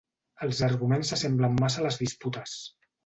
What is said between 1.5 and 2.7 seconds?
massa a les disputes.